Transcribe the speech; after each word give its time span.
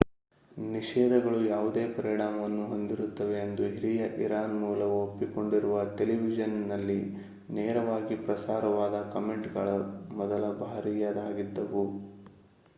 ನಿಷೇಧಗಳು 0.67 1.39
ಯಾವುದೇ 1.45 1.83
ಪರಿಣಾಮವನ್ನು 1.89 2.63
ಹೊಂದಿರುತ್ತವೆ 2.67 3.35
ಎಂದು 3.39 3.65
ಹಿರಿಯ 3.73 4.05
ಇರಾನ್‌ 4.23 4.55
ಮೂಲವು 4.59 4.95
ಒಪ್ಪಿಕೊಂಡಿರುವ 5.01 5.83
ಟೆಲಿವಿಷನ್‌ನಲ್ಲಿ 5.95 6.99
ನೇರವಾಗಿ 7.51 8.17
ಪ್ರಸಾರವಾದ 8.25 9.03
ಕಾಮೆಂಟ್‌ಗಳು 9.13 9.77
ಮೊದಲ 10.17 10.43
ಬಾರಿಯದಾಗಿದ್ದವು 10.63 11.85